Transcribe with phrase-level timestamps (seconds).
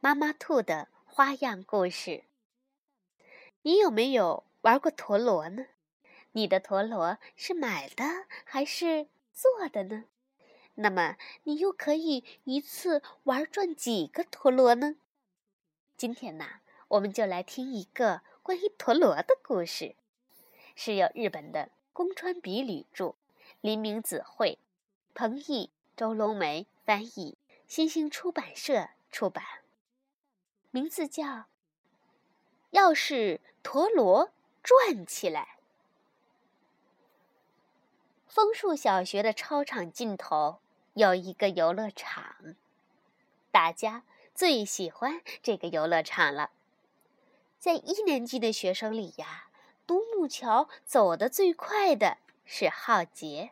[0.00, 2.22] 妈妈兔的花样故事。
[3.62, 5.66] 你有没有玩过陀螺呢？
[6.32, 8.04] 你的陀螺是买的
[8.44, 10.04] 还是做的呢？
[10.76, 14.94] 那么你又可以一次玩转几个陀螺呢？
[15.96, 19.96] 今天呢，我们就来听一个关于陀螺的故事，
[20.76, 23.16] 是由日本的宫川比吕著，
[23.60, 24.60] 林明子绘，
[25.12, 29.44] 彭毅、周龙梅翻译，新兴出版社出版。
[30.70, 31.46] 名字叫
[32.70, 34.30] “要是陀螺
[34.62, 35.56] 转起来”。
[38.28, 40.60] 枫树小学的操场尽头
[40.94, 42.54] 有一个游乐场，
[43.50, 46.50] 大家最喜欢这个游乐场了。
[47.58, 49.48] 在一年级的学生里呀，
[49.86, 53.50] 独木桥走得最快的是浩杰。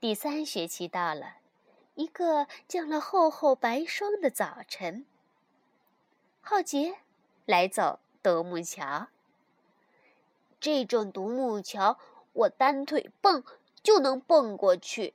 [0.00, 1.36] 第三学期到了，
[1.94, 5.06] 一个降了厚厚白霜的早晨。
[6.44, 6.96] 浩杰，
[7.46, 9.06] 来走独木桥。
[10.58, 11.98] 这种独木桥，
[12.32, 13.44] 我单腿蹦
[13.80, 15.14] 就能蹦过去。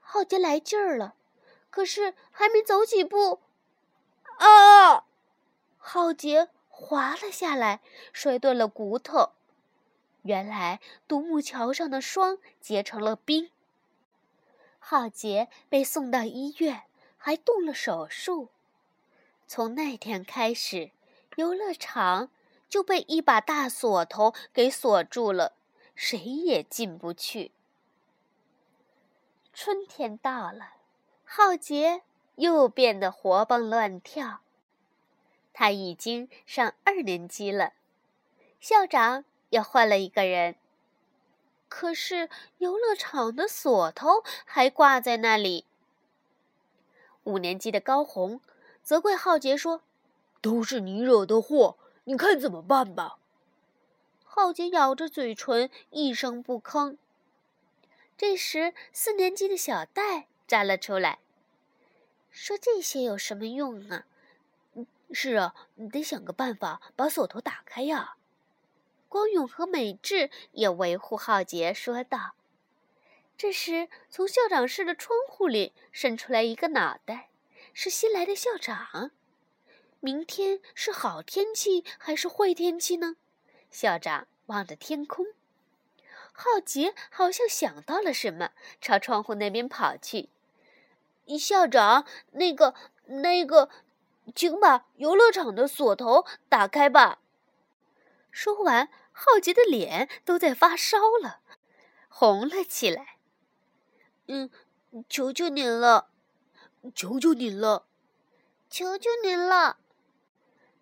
[0.00, 1.14] 浩杰来劲儿了，
[1.70, 3.40] 可是还没走几步，
[4.38, 5.04] 啊！
[5.78, 7.80] 浩杰滑了下来，
[8.12, 9.30] 摔断了骨头。
[10.22, 13.50] 原来独木桥上的霜结成了冰。
[14.80, 16.82] 浩杰被送到医院，
[17.16, 18.48] 还动了手术。
[19.50, 20.90] 从那天开始，
[21.36, 22.28] 游乐场
[22.68, 25.54] 就被一把大锁头给锁住了，
[25.94, 27.50] 谁也进不去。
[29.54, 30.74] 春天到了，
[31.24, 32.02] 浩杰
[32.36, 34.40] 又变得活蹦乱跳。
[35.54, 37.72] 他已经上二年级了，
[38.60, 40.56] 校长也换了一个人，
[41.70, 45.64] 可是游乐场的锁头还挂在那里。
[47.24, 48.42] 五年级的高红。
[48.88, 49.82] 责怪浩杰说
[50.40, 53.18] ：“都是你惹的祸，你看怎么办吧。”
[54.24, 56.96] 浩杰咬着嘴唇，一声不吭。
[58.16, 61.18] 这时，四年级的小戴站了出来，
[62.30, 64.06] 说：“这些有什么用啊
[65.12, 68.16] ？”“是啊，你得想个办法把锁头打开呀。”
[69.10, 72.32] 光勇和美智也维护浩杰，说道。
[73.36, 77.27] 这时，从校长室的窗户里伸出来一个脑袋。
[77.80, 79.12] 是新来的校长，
[80.00, 83.14] 明天是好天气还是坏天气呢？
[83.70, 85.24] 校长望着天空，
[86.32, 88.50] 浩杰好像想到了什么，
[88.80, 90.28] 朝窗户那边跑去。
[91.38, 92.74] 校长，那个、
[93.06, 93.70] 那个，
[94.34, 97.20] 请把游乐场的锁头打开吧。
[98.32, 101.42] 说完，浩杰的脸都在发烧了，
[102.08, 103.18] 红了起来。
[104.26, 104.50] 嗯，
[105.08, 106.10] 求求您了。
[106.94, 107.86] 求求您了，
[108.70, 109.78] 求求您了！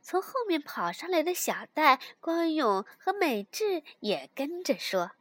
[0.02, 5.12] 从后面跑上来的小戴、关勇和美智也跟着说。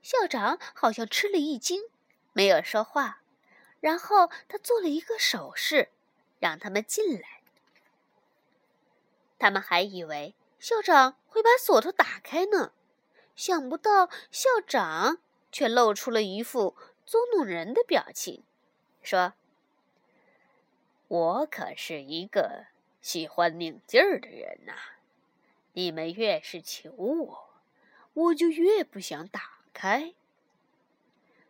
[0.00, 1.82] 校长好像吃了一惊，
[2.32, 3.20] 没有说话。
[3.80, 5.90] 然后他做了一个手势，
[6.38, 7.42] 让他们进来。
[9.38, 12.72] 他们还以为校长会把锁头打开呢，
[13.36, 15.18] 想不到校长
[15.52, 16.74] 却露出了一副
[17.04, 18.42] 捉弄人的表情，
[19.02, 19.34] 说。
[21.08, 22.66] 我可是一个
[23.00, 24.72] 喜欢拧劲儿的人呐！
[25.74, 27.50] 你们越是求我，
[28.14, 30.14] 我就越不想打开。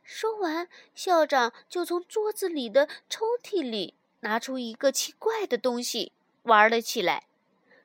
[0.03, 6.13] 说完，校长就从桌子里的抽屉里拿出一个奇怪的东西，
[6.43, 7.27] 玩了起来，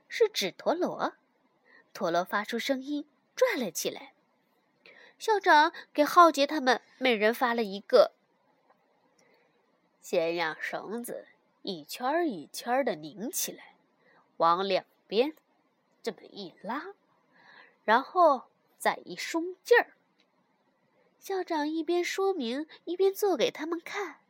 [0.07, 1.13] 是纸陀螺。
[1.94, 3.06] 陀螺发出声音，
[3.36, 4.13] 转了起来。
[5.18, 8.13] 校长给浩杰他们每人发了一个，
[10.01, 11.27] 先让绳子。
[11.62, 13.76] 一圈儿一圈儿的拧起来，
[14.38, 15.36] 往两边
[16.02, 16.94] 这么一拉，
[17.84, 18.44] 然后
[18.78, 19.94] 再一松劲儿。
[21.20, 24.22] 校长一边说明，一边做给他们看。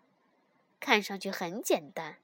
[0.79, 2.17] 看上去很简单，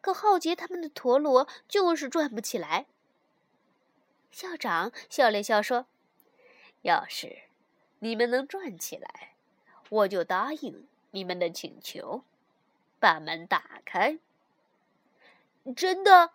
[0.00, 2.86] 可浩杰他们的陀螺就是转不起来。
[4.30, 5.86] 校长笑了笑说
[6.82, 7.42] ：“要是
[7.98, 9.34] 你们能转起来，
[9.88, 12.22] 我就答应你们的请求，
[13.00, 14.18] 把门打开。”
[15.76, 16.32] 真的？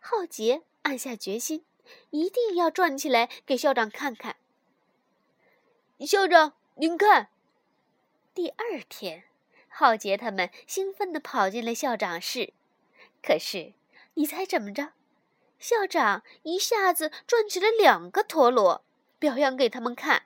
[0.00, 1.64] 浩杰暗下决心，
[2.10, 4.36] 一定要转起来给校长看看。
[6.00, 7.28] 校长，您看。
[8.34, 9.24] 第二天，
[9.68, 12.52] 浩杰他们兴奋地跑进了校长室。
[13.22, 13.74] 可是，
[14.14, 14.94] 你猜怎么着？
[15.58, 18.82] 校长一下子转起了两个陀螺，
[19.18, 20.24] 表扬给他们看。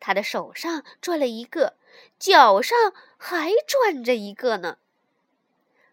[0.00, 1.76] 他的手上转了一个，
[2.18, 4.78] 脚上还转着一个呢。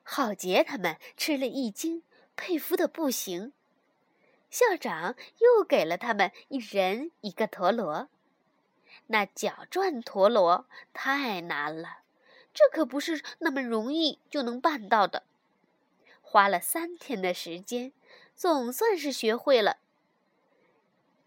[0.07, 2.03] 浩杰他们吃了一惊，
[2.35, 3.53] 佩服的不行。
[4.51, 8.07] 校长又给了他们一人一个陀螺。
[9.07, 12.01] 那脚转陀螺太难了，
[12.53, 15.23] 这可不是那么容易就能办到的。
[16.21, 17.91] 花了三天的时间，
[18.35, 19.77] 总算是学会了。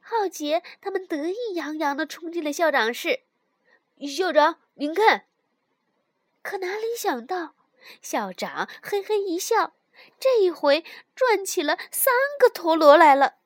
[0.00, 3.24] 浩杰他们得意洋洋地冲进了校长室。
[3.98, 5.24] 校长，您看。
[6.42, 7.54] 可哪里想到，
[8.00, 9.74] 校长嘿嘿一笑，
[10.18, 10.84] 这一回
[11.14, 13.36] 转起了三个陀螺来了。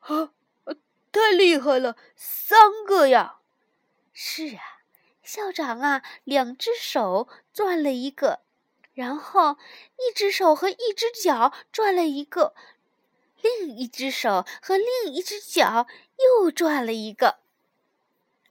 [0.00, 0.32] 啊，
[1.10, 3.38] 太厉害了，三个呀！
[4.12, 4.82] 是啊，
[5.22, 8.40] 校长啊，两只手转了一个。
[8.94, 9.56] 然后，
[9.96, 12.54] 一只手和一只脚转了一个，
[13.40, 15.86] 另一只手和另一只脚
[16.18, 17.38] 又转了一个。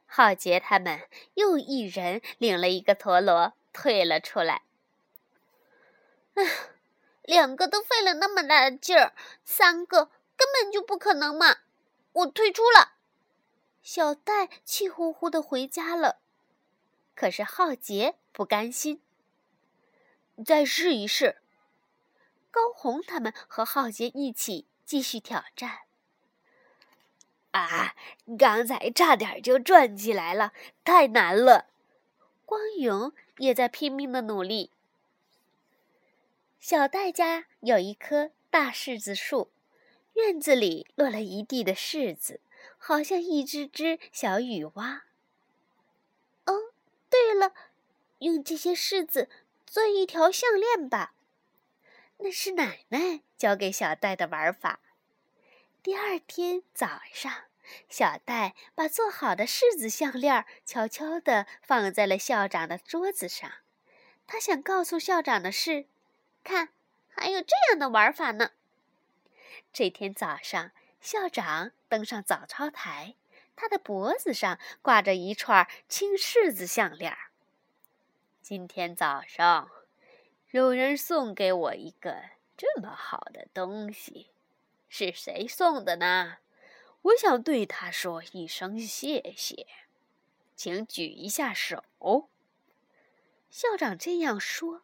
[0.07, 4.63] 浩杰他们又一人领了一个陀螺退了出来。
[6.35, 6.43] 唉，
[7.23, 9.13] 两个都费了那么大的劲儿，
[9.43, 11.57] 三个根本就不可能嘛！
[12.13, 12.93] 我退出了。
[13.81, 16.19] 小戴气呼呼的回家了。
[17.15, 19.01] 可是浩杰不甘心。
[20.45, 21.41] 再试一试。
[22.51, 25.79] 高红他们和浩杰一起继续挑战。
[27.51, 27.95] 啊，
[28.37, 30.53] 刚才差点就转起来了，
[30.83, 31.70] 太难了。
[32.51, 34.71] 光勇也在拼命的努力。
[36.59, 39.49] 小戴家有一棵大柿子树，
[40.15, 42.41] 院子里落了一地的柿子，
[42.77, 45.03] 好像一只只小雨蛙。
[46.43, 46.73] 哦，
[47.09, 47.53] 对了，
[48.19, 49.29] 用这些柿子。
[49.65, 51.13] 做一条项链吧，
[52.17, 54.81] 那是奶奶教给小戴的玩法。
[55.81, 57.45] 第二天早上，
[57.89, 63.51] 小戴把做好的柿子项链悄悄地放在了校长的桌子上。
[64.27, 65.87] 他想告诉校长的是：
[66.43, 66.69] 看，
[67.09, 68.51] 还有这样的玩法呢。
[69.73, 70.71] 这天早上，
[71.01, 73.15] 校长登上早操台，
[73.55, 77.17] 他的脖子上挂着一串青柿子项链。
[78.41, 79.69] 今天早上，
[80.51, 82.21] 有人送给我一个
[82.57, 84.31] 这么好的东西，
[84.87, 86.37] 是谁送的呢？
[87.03, 89.65] 我想对他说一声谢谢，
[90.55, 91.83] 请举一下手。
[93.49, 94.83] 校长这样说，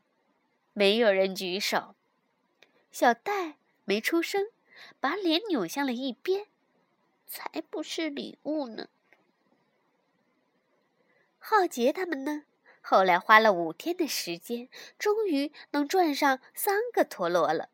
[0.74, 1.96] 没有人举手。
[2.92, 4.48] 小戴没出声，
[5.00, 6.48] 把脸扭向了一边。
[7.28, 8.88] 才不是礼物呢！
[11.38, 12.46] 浩杰他们呢？
[12.82, 17.70] 后来花了五天的时间，终于能转上三个陀螺了。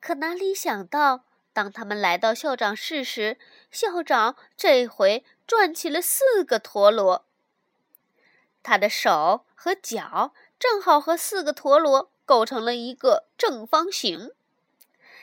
[0.00, 3.38] 可哪里想到，当他们来到校长室时，
[3.70, 7.26] 校长这回转起了四个陀螺。
[8.62, 14.32] 他的手和脚正好和四个陀螺构成了一个正方形。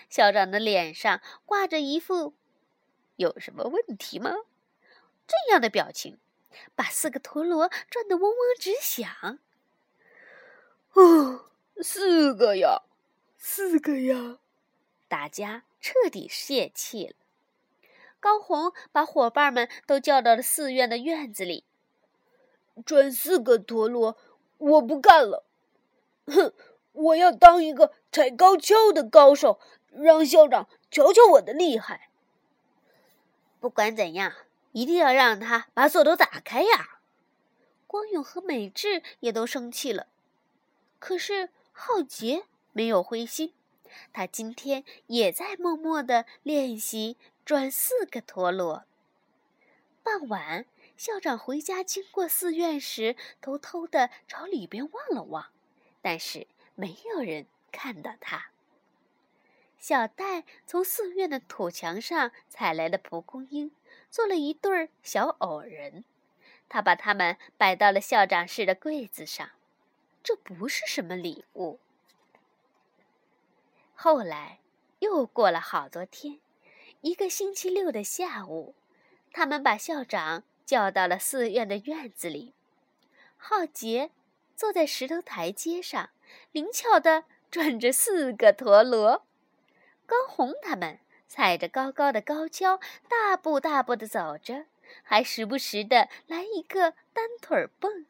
[0.09, 2.33] 校长的脸上挂着一副
[3.17, 4.31] “有什么问题吗”
[5.27, 6.19] 这样的表情。
[6.75, 9.39] 把四个陀螺转得嗡嗡直响。
[10.93, 12.81] 哦，四个呀，
[13.37, 14.39] 四个呀！
[15.07, 17.13] 大家彻底泄气了。
[18.19, 21.63] 高红把伙伴们都叫到了寺院的院子里。
[22.85, 24.17] 转四个陀螺，
[24.57, 25.45] 我不干了！
[26.27, 26.53] 哼，
[26.91, 29.59] 我要当一个踩高跷的高手，
[29.91, 32.09] 让校长瞧瞧我的厉害。
[33.59, 34.33] 不管怎样。
[34.71, 36.99] 一定要让他把锁都打开呀！
[37.87, 40.05] 光勇和美智也都生气了，
[40.99, 43.51] 可是浩杰没有灰心，
[44.13, 48.85] 他今天也在默默的练习转四个陀螺。
[50.03, 50.65] 傍晚，
[50.97, 55.47] 校长回家经过寺院时，偷偷的朝里边望了望，
[56.01, 58.51] 但是没有人看到他。
[59.77, 63.71] 小戴从寺院的土墙上采来了蒲公英。
[64.11, 66.03] 做了一对儿小偶人，
[66.67, 69.51] 他把它们摆到了校长室的柜子上。
[70.23, 71.79] 这不是什么礼物。
[74.01, 74.59] 后来
[74.99, 76.39] 又过了好多天，
[77.01, 78.73] 一个星期六的下午，
[79.33, 82.53] 他们把校长叫到了寺院的院子里。
[83.35, 84.11] 浩杰
[84.55, 86.11] 坐在石头台阶上，
[86.53, 89.25] 灵巧地转着四个陀螺。
[90.05, 92.79] 高红他们踩着高高的高跷，
[93.09, 94.67] 大步大步的走着，
[95.03, 98.05] 还时不时的来一个单腿蹦。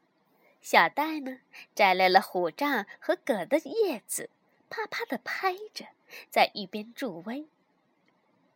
[0.60, 1.40] 小戴呢，
[1.74, 4.30] 摘来了虎杖和葛的叶子，
[4.70, 5.84] 啪啪的拍着，
[6.30, 7.46] 在一边助威。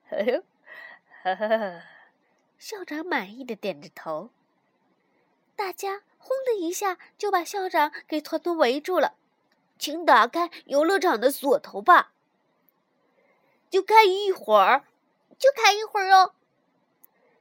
[0.08, 1.82] 呵呵，呵呵，
[2.58, 4.30] 校长满意的点着头。
[5.56, 9.16] 大家轰的一下就把校长给团团围住了，
[9.78, 12.12] 请打开游乐场的锁头吧。
[13.68, 14.84] 就开一会儿，
[15.38, 16.34] 就开一会儿哦。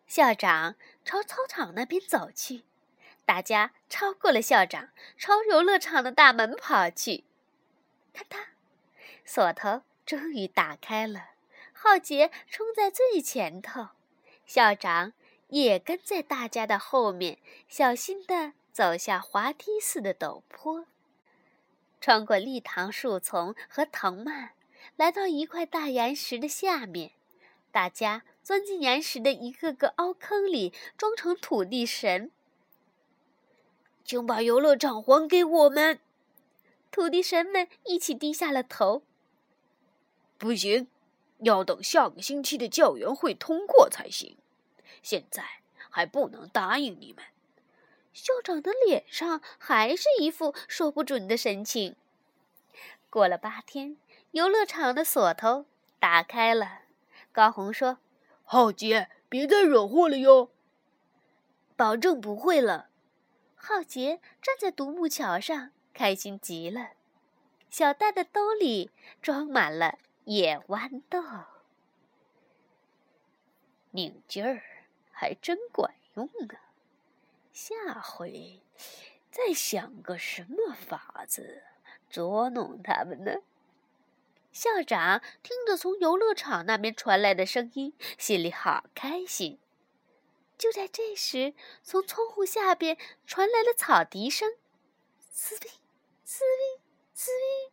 [0.07, 0.75] 校长
[1.05, 2.63] 朝操场那边走去。
[3.25, 7.23] 大家超过了校长，朝游乐场的大门跑去。
[8.13, 8.45] 咔嗒，
[9.25, 11.31] 锁头终于打开了。
[11.71, 13.89] 浩杰冲在最前头，
[14.45, 15.13] 校长
[15.49, 20.85] 也跟在大家的后面，小心地走下滑梯似的陡坡，
[21.99, 24.51] 穿过立堂树丛和藤蔓，
[24.95, 27.11] 来到一块大岩石的下面。
[27.71, 32.31] 大家钻进岩石的一个个凹坑里，装成土地神。
[34.05, 35.99] 请把游乐场还给我们！
[36.91, 39.01] 土地神们一起低下了头。
[40.43, 40.89] 不行，
[41.39, 44.37] 要等下个星期的教员会通过才行。
[45.01, 47.23] 现在还不能答应你们。
[48.11, 51.95] 校长的脸上还是一副说不准的神情。
[53.09, 53.95] 过了八天，
[54.31, 55.65] 游乐场的锁头
[55.97, 56.81] 打开了。
[57.31, 57.99] 高红说
[58.43, 60.51] ：“浩杰，别再惹祸了哟。”
[61.77, 62.89] 保证不会了。
[63.55, 66.91] 浩杰站在独木桥上，开心极了。
[67.69, 71.21] 小戴的兜里装满了野豌豆，
[73.91, 74.63] 拧劲儿
[75.11, 76.71] 还真管用啊！
[77.51, 78.61] 下回
[79.29, 81.63] 再想个什么法子
[82.09, 83.41] 捉弄他们呢？
[84.51, 89.59] 校长听着从游乐场那边传来的声音，心里好开心。
[90.57, 94.53] 就在这时，从窗户下边传来了草笛声，
[95.19, 95.69] 滋哩
[96.23, 97.72] 滋哩滋哩，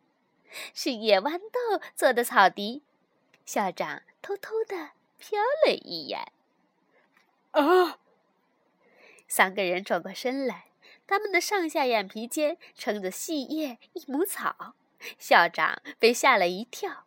[0.73, 2.83] 是野豌豆做的草笛。
[3.45, 6.31] 校长偷偷的瞟了一眼，
[7.51, 7.99] 啊！
[9.27, 10.65] 三个人转过身来，
[11.07, 14.75] 他们的上下眼皮间撑着细叶一亩草。
[15.17, 17.05] 校长被吓了一跳，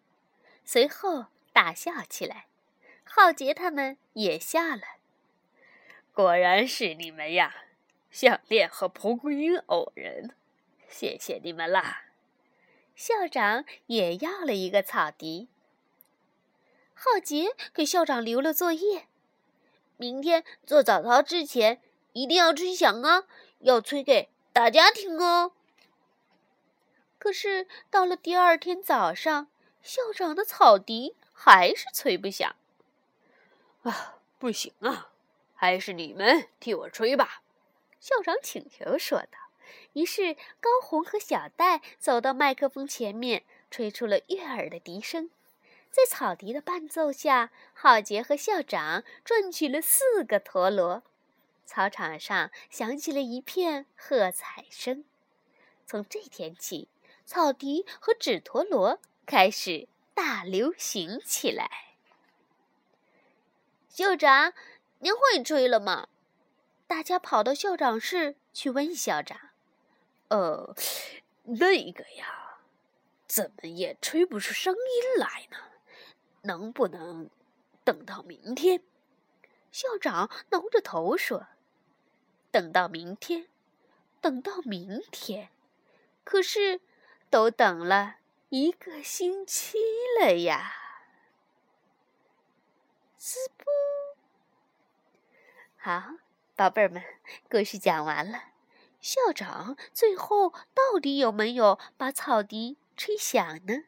[0.64, 2.46] 随后大笑起来。
[3.04, 4.82] 浩杰他们也笑了。
[6.12, 7.54] 果然是你们呀，
[8.10, 10.34] 项链和蒲公英偶人，
[10.88, 12.03] 谢谢你们啦！
[12.94, 15.48] 校长也要了一个草笛。
[16.92, 19.08] 浩杰给校长留了作业，
[19.96, 21.82] 明天做早操之前
[22.12, 23.24] 一定要吹响啊，
[23.58, 25.52] 要吹给大家听哦。
[27.18, 29.48] 可是到了第二天早上，
[29.82, 32.54] 校长的草笛还是吹不响。
[33.82, 35.10] 啊，不行啊！
[35.56, 37.42] 还是你们替我吹吧，
[37.98, 39.43] 校长请求说道。
[39.94, 45.30] 于是高红和小戴走到麦克风前面，吹出了悦耳的笛声。
[45.90, 51.02] 在草笛的伴奏下，浩杰和校长转起了四个陀螺，
[51.64, 55.04] 操场上响起了一片喝彩声。
[55.86, 56.88] 从这天起，
[57.24, 61.70] 草笛和纸陀螺开始大流行起来。
[63.88, 64.52] 校长。
[65.00, 66.08] 您会吹了吗？
[66.86, 69.38] 大家跑到校长室去问校长。
[70.28, 70.74] 呃，
[71.44, 72.58] 那个呀，
[73.26, 75.56] 怎么也吹不出声音来呢？
[76.42, 77.30] 能不能
[77.84, 78.82] 等到明天？
[79.70, 81.48] 校长挠着头说
[82.52, 83.48] ：“等到明天，
[84.20, 85.50] 等到明天。
[86.22, 86.80] 可是，
[87.28, 88.16] 都等了
[88.50, 89.78] 一个星期
[90.20, 90.72] 了呀。”
[93.18, 93.64] 滋不。
[95.76, 96.02] 好，
[96.54, 97.02] 宝贝儿们，
[97.50, 98.53] 故事讲完了。
[99.04, 103.84] 校长最后到底有没有把草笛吹响呢？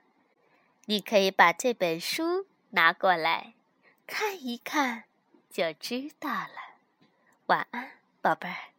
[0.84, 3.54] 你可以把这本书拿过来
[4.06, 5.04] 看一看，
[5.48, 6.76] 就知道了。
[7.46, 8.75] 晚安，宝贝儿。